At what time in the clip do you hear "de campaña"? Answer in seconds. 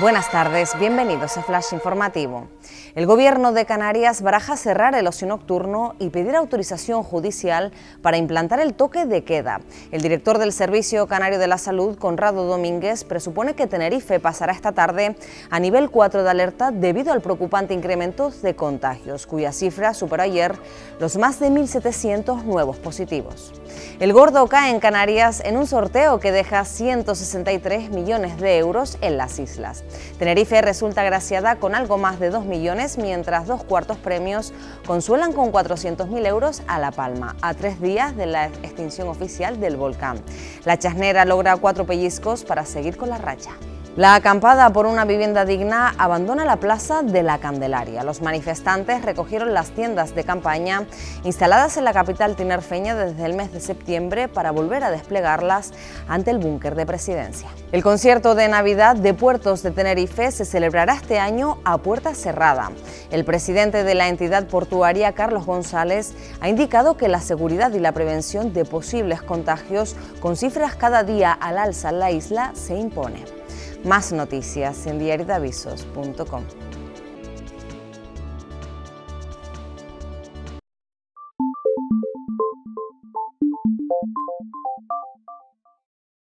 50.14-50.84